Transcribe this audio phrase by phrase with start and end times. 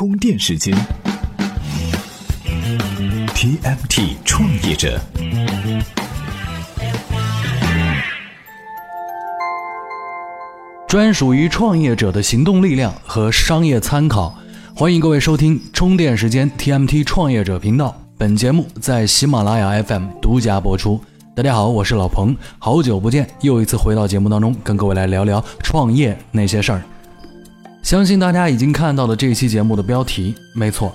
[0.00, 0.74] 充电时间
[3.34, 4.98] ，TMT 创业者，
[10.88, 14.34] 专属于创业者的行动力量和商业参考。
[14.74, 17.94] 欢迎各位收听充电时间 TMT 创业者频道。
[18.16, 20.98] 本节目在喜马拉雅 FM 独家播出。
[21.36, 26.82] 大家好，我是老彭，好久不见，又一次回到节目当中，跟各位来聊聊创业那些事儿。
[27.90, 30.94] 相信大家已经看到了这期节目的标题，没错，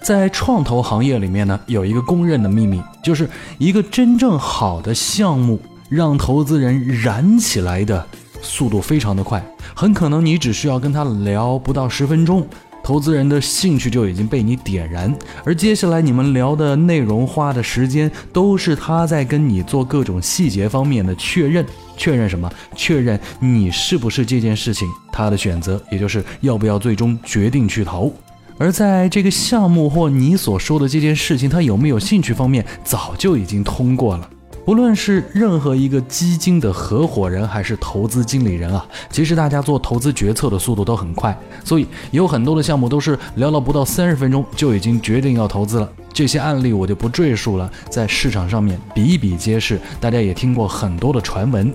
[0.00, 8.06] 在创投行业里面呢，有一个公认的秘密，就是一个真正好的项目，让投资人燃起来的
[8.40, 12.46] 速度非常的快，很可能你只需要跟他聊不到十分钟。
[12.82, 21.64] 投资人的兴趣就已经被你点燃，而接下来你们聊的内容花的时间，都是他在跟你做各种细节方面的确认。
[21.96, 22.50] 确认什么？
[22.74, 28.10] 确认你是不是这件事情他的选择，也就是要不要最终决定去投。
[28.56, 34.28] 而在这个项目或你所说的这件事情，他有没有兴趣方面，早就已经通过了。
[34.64, 45.90] 不论是任何一个基金的合伙人还是投资经理人啊，其实大家做投资决策的速度都很快，所以有很多的项目都是聊了不到三十分钟就已经决定要投资了。
[46.12, 51.72] 这些案例我就不赘述了，在市场上面比比皆是，大家也听过很多的传闻。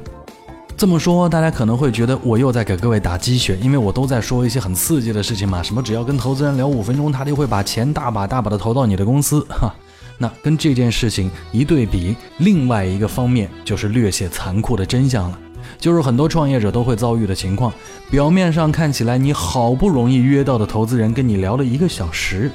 [0.78, 9.74] 这么说，大家可能会觉得我又在给各位打鸡血，因为我都在说一些很刺激的事情嘛，什么只要跟投资人聊五分钟，他就会把钱大把大把的投到你的公司，哈。
[10.18, 15.40] 那跟这件事情一对比，另外一个方面就是略显残酷的真相了，
[15.78, 17.74] 就是很多创业者都会遭遇的情况。
[18.10, 22.50] 表面上看起来，你好不容易约到的投资人跟你聊了一个小时，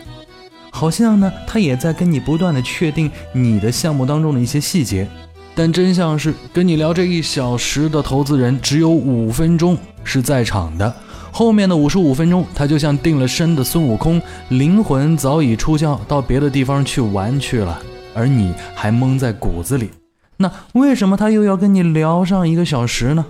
[0.70, 5.06] 好像呢他也在跟你不断的确定你的项目当中的一些细节，
[5.54, 10.94] 但真相是跟你聊这一小时的投资人只有五分钟是在场的。
[11.32, 17.80] 后面的五十五分钟，他就像定了身的孙悟空，灵魂早已出窍，到别的地方去玩去了，
[18.14, 19.90] 而你还蒙在骨子里。
[20.36, 23.24] 那为什么他又要跟你聊上一个小时呢？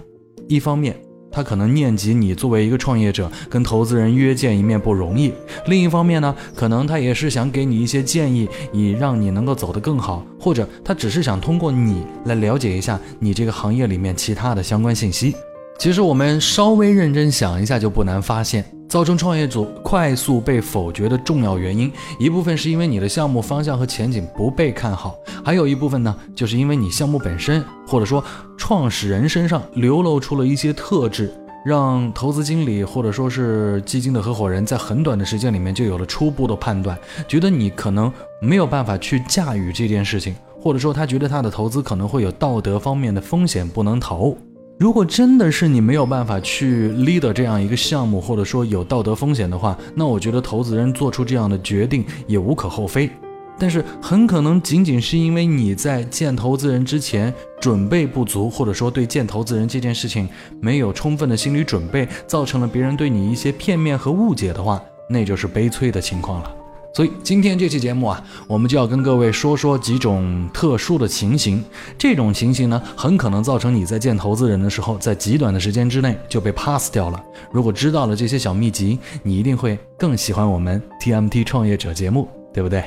[0.48, 0.96] 一方面，
[1.30, 5.30] 他可能念及你作为一个创业者跟投资人约见一面不容易；
[5.66, 15.34] 另一方面呢，可能他也是想给你一些建议，以让你能够走得更好，或者他只是想通过你来了解一下你这个行业里面其他的相关信息。
[15.80, 28.22] 其实我们稍微认真想一下，就不难发现，造成创业组快速被否决的重要原因，一部分是因为你的项目方向和前景不被看好，还有一部分呢，就是因为你项目本身或者说
[28.58, 31.32] 创始人身上流露出了一些特质，
[31.64, 36.94] 让投资经理或者说是基金的合伙人在很短的时间里面就有了初步的判断，
[37.26, 38.12] 觉得你可能
[38.42, 44.36] 没有办法去驾驭这件事情，或者说他觉得他的投资可能会有道德方面的风险，不能投。
[44.80, 53.10] 如果真的是你没有办法去 leader 这样一个项目，或者说有道德风险的话，那我觉得投资人做出这样的决定也无可厚非。
[53.58, 57.30] 但是很可能仅仅是因为你在见投资人之前
[57.60, 60.26] 准备不足，或者说对见投资人这件事情
[60.62, 66.54] 没有充分的心理准备，造成了别人对你一些片面和误解的话，那就是悲催的情况了。
[66.92, 71.64] 所以今天这期节目啊，我们就要跟各位说说几种特殊的情形。
[71.96, 77.22] 这种情形呢，很可能造成你在见投资人的时候，在极短的时间之内就被 pass 掉了。
[77.52, 82.82] 如果知道了这些小秘籍，你一定会更喜欢我们 TMT 创业者节目，对不对？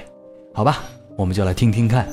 [0.53, 0.83] 好吧，
[1.15, 2.07] 我们就来听听看。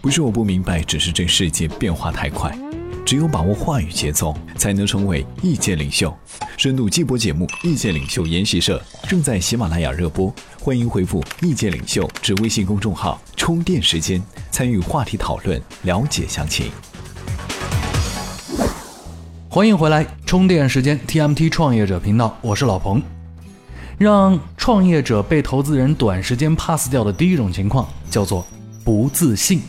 [0.00, 2.56] 不是我不明白，只是这世界变化太快。
[3.04, 6.12] 只有把握话语节奏，才能成为意见领袖。
[6.56, 16.70] 深度季播节目《意见领袖研习社》正在喜马拉雅热播，欢迎回复“意见领袖”至微信公众号充电时间，参与话题讨论，了解详情。
[19.50, 23.02] 欢迎回来，充电时间 TMT 创业者频道，我是老彭。
[23.98, 28.46] 让创业者被投资人短时间 pass 掉的第一种情况，叫做
[28.82, 29.60] 不自信。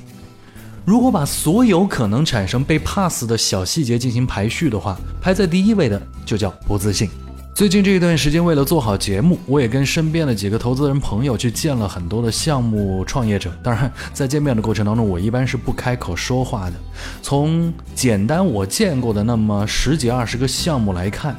[0.85, 7.09] 如果把所有可能产生被 pass 的小细节进行排序的话，排在第一位的就叫不自信。
[7.55, 13.49] 最近这一段时间，为了做好节目，我也跟身边的几个投资人朋友去见了很多的项目创业者。
[13.63, 16.75] 当然，在见面的过程当中，我一般是不开口说话的。
[17.23, 21.35] 从简单我见过的那么十几二十个项目来看，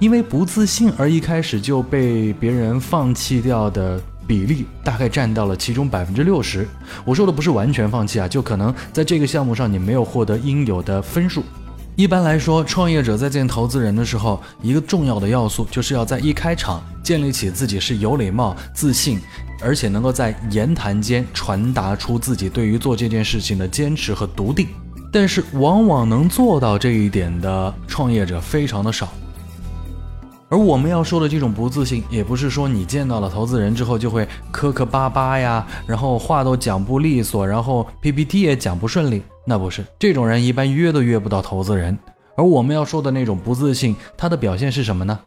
[0.00, 4.00] 因为不自信而一开始就被别人放弃掉的。
[4.30, 6.64] 比例大概占到了其中百分之六十。
[7.04, 11.42] 我说的不是完全放弃啊，就可能在这个项目上你没有获得应有的分数。
[11.96, 19.18] 一般来说，创业者在见投资人的时候，一个重要的要素就是要在一开场建立起自己是有礼貌、自信，
[19.60, 24.68] 而且能够在言谈间传达出自己对于做这件事情的坚持和笃定。
[25.12, 29.12] 但是，往往能做到这一点的创业者非常的少。
[30.50, 39.22] 而我们要说的这种不自信，也不是说你见到了投资人之后就会磕磕巴巴呀，然后话都讲不利索，然后 PPT 也讲不顺利。
[39.46, 41.96] 那不是，这种人一般约都约不到投资人。
[42.36, 45.20] 而我们要说的那种不自信，它的表现是什么呢？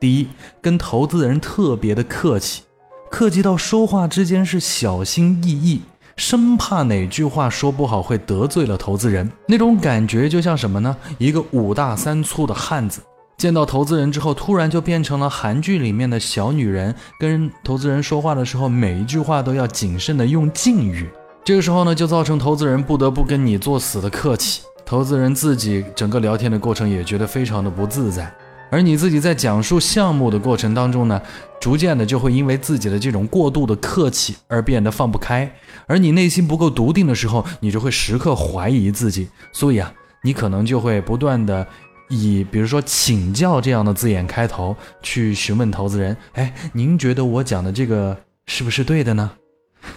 [0.00, 0.28] 第一，
[0.62, 2.62] 跟投资人特别的客气，
[3.10, 5.82] 客气到说话之间是小心翼翼，
[6.16, 9.30] 生怕哪句话说不好会得罪了投资人。
[9.46, 10.96] 那种感觉就像什么呢？
[11.18, 13.02] 一个五大三粗的汉子。
[13.40, 21.08] 见到投资人之后，突然就变成了韩剧里面的小女人，跟投资人说话的时候，每一句话都要谨慎的用敬语。
[21.42, 28.30] 这个时候呢，就造成投资人不得不跟你作死的客气，投资人自己整个聊天的过程也觉得非常的不自在，
[28.70, 31.18] 而你自己在讲述项目的过程当中呢，
[31.58, 35.50] 逐渐的就会因为自己的这种过度的客气而变得放不开，
[35.86, 39.90] 而你内心不够笃定的时候，你就会时刻怀疑自己，所以啊，
[40.22, 41.66] 你可能就会不断的。
[42.10, 48.14] 以比如说请教这样的字眼开头去询问投资人，哎，您觉得我讲的这个
[48.46, 49.30] 是不是对的呢？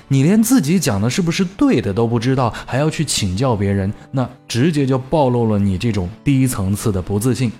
[0.07, 7.51] 你连自己讲的是不是对的都不知道，还要去请教别人，那直接就暴露了你这种低层次的不自信。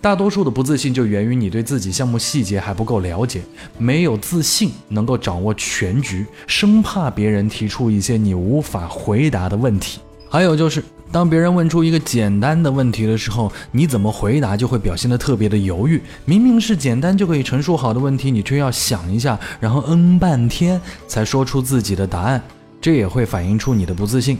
[0.00, 3.40] 大多数的不自信就源于你对自己项目细节还不够了解，
[3.78, 10.00] 没有自信能够掌握全局，生怕别人提出一些你无法回答的问题。
[10.28, 16.00] 还有就是，当别人问出一个简单的问题的时候，你怎么回答就会表现得特别的犹豫。
[16.24, 22.42] 明明是简单就可以陈述好的问题，你却要想一下，然后嗯半天才说出自己的答案，
[22.80, 24.38] 这也会反映出你的不自信。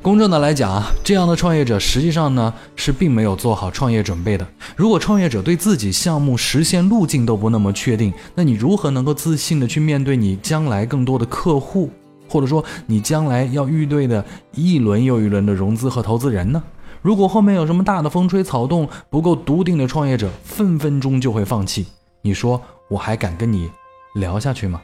[0.00, 4.46] 公正的来讲啊，这样的创业者实际上呢是并没有做好创业准备的。
[4.76, 11.90] 如果创业者对自己项目实现路径都不那么确定，那你如何能够自信的去面对你将来更多的客户？
[12.28, 16.62] 或者说，你将来要预对的一轮又一轮的融资和投资人呢？
[17.02, 21.86] 如果后面有什么大的风吹草动，不够笃定的创业者分分钟就会放弃。
[22.22, 23.70] 你说我还敢跟你
[24.14, 24.80] 聊下去吗？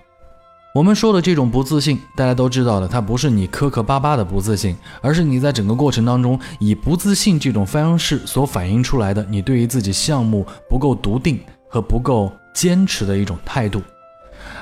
[0.73, 13.83] 我们说的这种不自信，大家都知道的，它不是你磕磕巴巴的不自信，而是你在整个过程当中以不自信这种方式所反映出来的，你对于自己项目不够笃定和不够坚持的一种态度。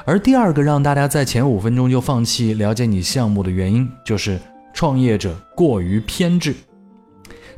[0.04, 4.38] 而第二个让大家在前五分钟就放弃了解你项目的原因，就是
[4.72, 6.54] 创业者过于偏执。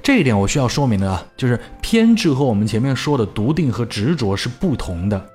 [0.03, 5.27] 这一点我需要说明的啊，就是偏执和我们前面说的笃定和执着是不同的。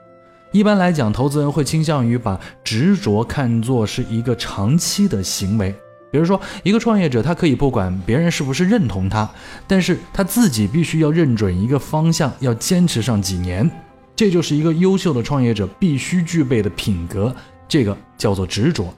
[0.51, 5.73] 一般来讲，投资人会倾向于把执着看作是一个长期的行为。
[6.11, 9.29] 比如说，一个创业者，他可以不管别人是不是认同他，
[9.67, 13.69] 但是他自己必须要认准一个方向，要坚持上几年。
[14.15, 17.35] 这就是一个优秀的创业者必须具备的品格，
[17.67, 18.93] 这个叫做执着。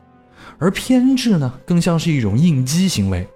[0.60, 3.28] 而偏执呢，更像是一种应激行为。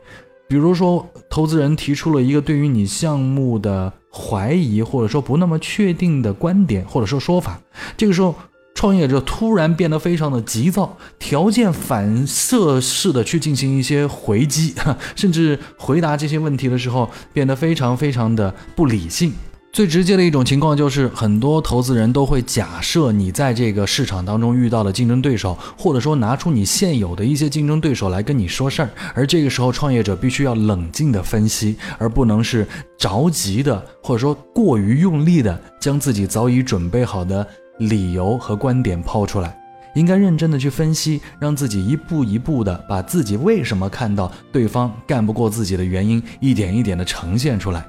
[0.48, 7.60] 比如说，投资人提出了一个对于你项目的怀疑，或者说不那么确定的观点，或者说说法，
[7.96, 8.36] 这个时候，
[8.76, 14.74] 创业者突然变得非常的急躁，条件反射式的去进行一些回击，
[15.16, 19.32] 甚至回答这些问题的时候，变得非常非常的不理性。
[19.74, 28.90] 最直接的一种情况就是，很多投资人都会假设你在这个市场当中遇到了竞争对手，或者说拿出你现有的一些竞争对手来跟你说事儿。
[29.16, 37.48] 而这个时候，创业者必须要冷静的分析，而不能是着急的，或者说过于用力的将自己早已准备好的
[37.78, 39.58] 理由和观点抛出来。
[39.96, 47.86] 应该认真的去分析，让自己一步一步的把自己为什么看到对方干不过自己的原因，一点一点的呈现出来。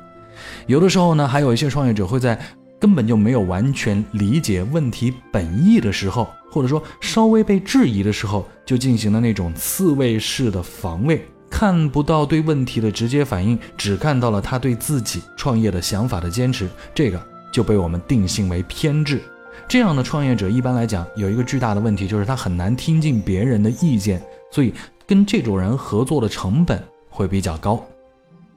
[0.67, 2.39] 有的时候呢，还有一些创业者会在
[2.81, 19.21] 根本就没有完全理解问题本意的时候，或者说稍微被质疑的时候，就进行了那种刺猬式的防卫，看不到对问题的直接反应，只看到了他对自己创业的想法的坚持，这个就被我们定性为偏执。
[19.69, 24.21] 这样的创业者一般来讲有一个巨大的问题，就是他很难听进别人的意见，
[24.51, 24.75] 所以
[25.07, 27.87] 跟这种人合作的成本会比较高。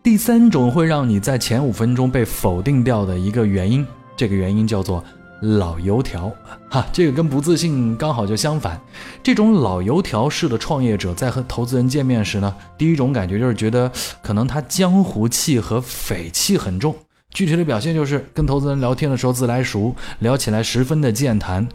[0.06, 3.84] 第三种会让你在前五分钟被否定掉的一个原因，
[4.16, 5.04] 这个原因叫做
[5.42, 6.32] 老油条，
[6.70, 8.80] 哈，这个跟不自信刚好就相反。
[9.24, 16.96] 这种老油条式的创业者在和投资人见面时呢，第一种感觉就是觉得可能他江湖气和匪气很重，
[17.32, 21.68] 具体的表现就是跟投资人聊天的时候自来熟，聊起来十分的健谈。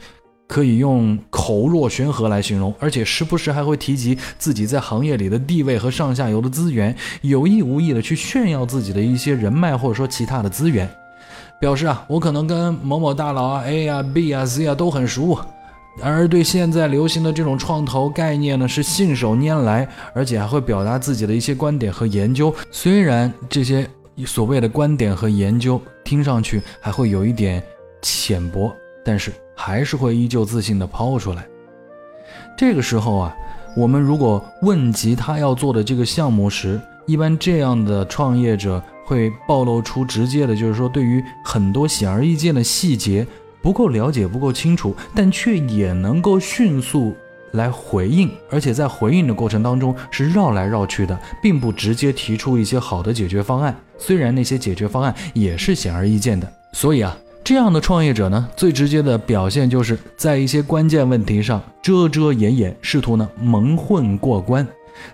[0.51, 6.93] 可以用口若悬河来形容，而且时不时还会提及自己在行业里的地位和上下游的资源，
[7.23, 10.91] 有意无意的去炫耀自己的一些人脉或者说其他的资源，
[11.61, 15.39] 表示啊，我可能跟某某大佬啊 A 啊 B 啊 C 啊都很熟，
[16.03, 22.53] 而对现在流行的这种创投概念呢是信手拈来，而且还会表达自己的一些观点和研究。
[22.73, 23.89] 虽然这些
[24.27, 27.63] 所谓的观点和研究听上去还会有一点。
[28.03, 29.31] 浅薄，但是
[29.63, 31.47] 还是会依旧自信的抛出来。
[32.57, 33.37] 这个时候啊，
[33.77, 43.27] 我们如果问及他要做的这个项目时，一般这样的创业者会暴露出直接的，就是说对于很多显而易见的细节
[43.61, 47.15] 不够了解、不够清楚，但却也能够迅速
[47.53, 53.77] 来回应，而且在回应的过程当中是绕来绕去的，并不直接提出一些好的解决方案。
[53.99, 57.15] 虽然那些解决方案也是显而易见的，所以啊。
[57.43, 64.67] 这样的创业者呢，最直接的表现就是在一些关键问题上遮遮掩掩，试图呢蒙混过关。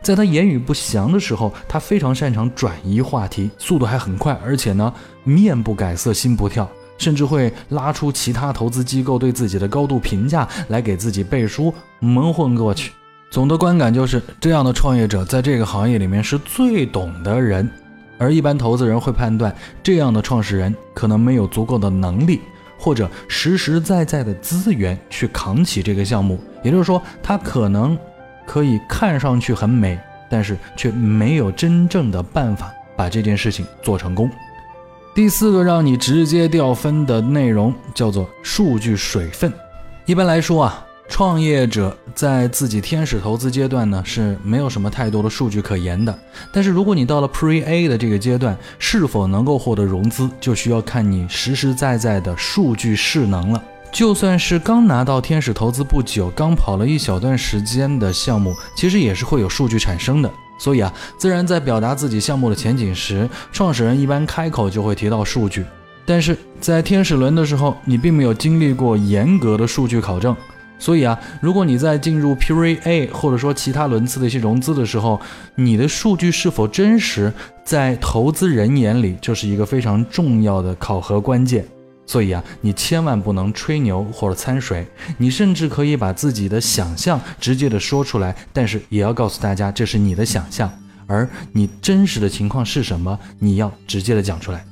[0.02, 4.92] 在他言语不详的时候，他非常擅长转移话题，速度还很快，而且呢
[5.23, 6.68] 面不改色心不跳，
[6.99, 12.92] 甚至会拉出其他投资机构对自己的高度评价来给自己背书，蒙混过去。
[13.30, 17.68] 总的观感就是，这样的创业者在这个行业里面是最懂的人。
[18.18, 22.40] 而一般投资人会判断，这样的创始人可能没有足够的能力，
[22.78, 26.40] 或者实实在在的资源去扛起这个项目。
[26.62, 27.99] 也就是说，他可能
[28.46, 29.99] 可以看上去很美，
[30.30, 34.30] 但是却没有真正的办法把这件事情做成功。
[35.14, 39.52] 第四个让你直接掉分的内容叫做数据水分。
[40.04, 40.85] 一般来说啊。
[41.08, 46.16] 创业者在自己天使投资阶段呢，是没有什么太多的数据可言的。
[46.52, 53.62] 但是如果你到了 Pre A 的这个阶段，是否能够获得融资，就需要看你实实在在的数据势能了。
[53.92, 60.30] 就算是刚拿到天使投资不久，刚跑了一小段时间的项目，其实也是会有数据产生的。
[60.58, 65.64] 所以啊，自然在表达自己项目的前景时，创始人一般开口就会提到数据。
[66.04, 70.36] 但是在天使轮的时候，你并没有经历过严格的数据考证。
[70.78, 75.21] 所以啊，如果你在进入 Pre A 或者说其他轮次的一些融资的时候，
[75.54, 77.33] 你的数据是否真实，
[77.64, 81.64] 在投资人眼里就是一个非常重要的考核关键。
[82.09, 84.87] 所以啊，你千万不能吹牛或者掺水，
[85.18, 90.71] 你甚至可以把自己的想象直接的说出来，但是也要告诉大家这是你的想象，
[91.09, 94.64] 而你真实的情况是什么，你要直接的讲出来。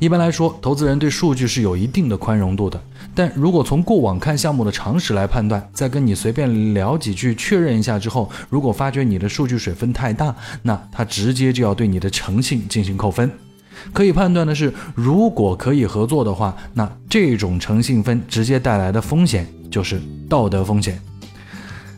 [0.00, 2.78] 一般来说，投资人对数据是有一定的宽容度的。
[3.16, 13.32] 但如果从过往看项目的常识来判断，再跟你随便聊几句确认一下之后，如果发觉你的数据水分太大，那他直接就要对你的诚信进行扣分。
[13.92, 21.00] 可以判断的是，如果可以合作的话，那这种诚信分直接带来的风险就是道德风险。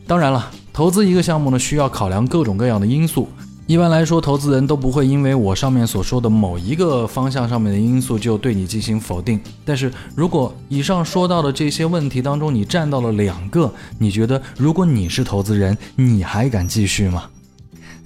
[0.07, 3.29] 当然了，投资一个项目呢，需要考量各种各样的因素。
[3.69, 9.39] 一般来说，投资人都不会因为我上面所说的某一个方向上面的因素就对你进行否定。
[9.63, 17.25] 但是如果以上说到的这些问题当中你占到了两个，你觉得如果你是投资人，你还敢继续吗？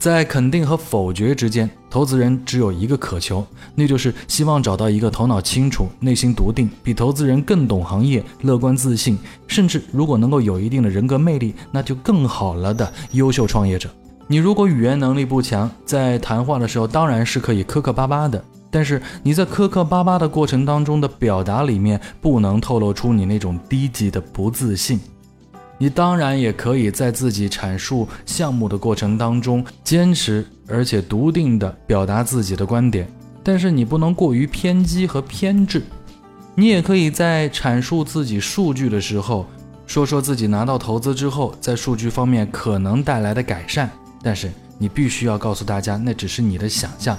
[0.01, 9.17] 在肯定和否决之间，投资人只有一个渴求，那就是希望找到一个头脑清楚、内心笃定、比投资人更懂行业、乐观自信，
[9.47, 13.89] 甚至如果能够有一定的人格魅力，那就更好了的优秀创业者。
[14.29, 24.99] 你如果语言能力不强，在谈话的时候当然是可以磕磕巴巴的，但是你在磕磕巴巴的过程当中的表达里面不能透露出你那种低级的不自信。
[25.77, 33.07] 你当然也可以在自己阐述项目的过程当中坚持而且笃定的表达自己的观点，
[33.43, 35.83] 但是你不能过于偏激和偏执。
[36.55, 39.45] 你也可以在阐述自己数据的时候，
[39.87, 43.91] 说说自己拿到投资之后在数据方面可能带来的改善。
[44.23, 47.19] 但是你必须要告诉大家，那只是你的想象。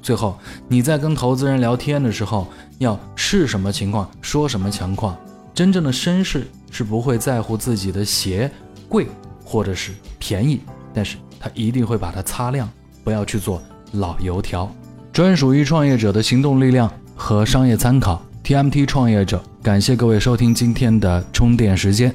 [0.00, 0.38] 最后，
[0.68, 2.46] 你在跟投资人聊天的时候，
[2.78, 5.16] 要是什么情况说什么情况。
[5.52, 8.50] 真正的绅士是不会在乎自己的鞋
[8.88, 9.08] 贵
[9.44, 10.60] 或者是便宜，
[10.94, 12.68] 但是他一定会把它擦亮，
[13.02, 13.60] 不要去做
[13.92, 14.70] 老油条。
[15.12, 22.14] 专属于创业者的行动力量和商业参考，TMT 创业者，感谢各位收听今天的充电时间。